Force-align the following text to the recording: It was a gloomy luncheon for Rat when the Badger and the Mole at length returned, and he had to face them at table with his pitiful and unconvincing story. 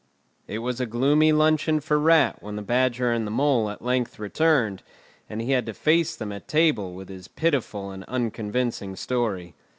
It 0.47 0.63
was 0.65 0.81
a 0.81 0.87
gloomy 0.87 1.31
luncheon 1.31 1.79
for 1.79 1.99
Rat 1.99 2.41
when 2.41 2.55
the 2.55 2.63
Badger 2.63 3.11
and 3.11 3.27
the 3.27 3.29
Mole 3.29 3.69
at 3.69 3.83
length 3.83 4.17
returned, 4.17 4.81
and 5.29 5.39
he 5.43 5.51
had 5.51 5.67
to 5.67 5.75
face 5.75 6.15
them 6.15 6.31
at 6.31 6.47
table 6.47 6.95
with 6.95 7.07
his 7.07 7.27
pitiful 7.27 7.91
and 7.91 8.03
unconvincing 8.05 8.95
story. 8.95 9.53